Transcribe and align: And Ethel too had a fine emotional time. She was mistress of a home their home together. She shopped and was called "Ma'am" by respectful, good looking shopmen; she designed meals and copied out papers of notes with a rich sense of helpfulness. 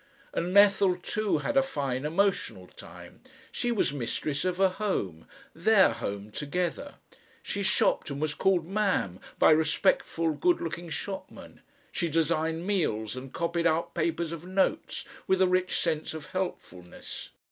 And 0.33 0.57
Ethel 0.57 0.95
too 0.95 1.37
had 1.45 1.55
a 1.55 1.61
fine 1.61 2.05
emotional 2.05 2.65
time. 2.65 3.21
She 3.51 3.71
was 3.71 3.93
mistress 3.93 4.43
of 4.45 4.59
a 4.59 4.67
home 4.67 5.27
their 5.53 5.91
home 5.91 6.31
together. 6.31 6.95
She 7.43 7.61
shopped 7.61 8.09
and 8.09 8.19
was 8.19 8.33
called 8.33 8.65
"Ma'am" 8.65 9.19
by 9.37 9.51
respectful, 9.51 10.31
good 10.33 10.59
looking 10.59 10.89
shopmen; 10.89 11.61
she 11.91 12.09
designed 12.09 12.65
meals 12.65 13.15
and 13.15 13.31
copied 13.31 13.67
out 13.67 13.93
papers 13.93 14.31
of 14.31 14.43
notes 14.43 15.05
with 15.27 15.39
a 15.39 15.47
rich 15.47 15.79
sense 15.79 16.15
of 16.15 16.25
helpfulness. 16.29 17.29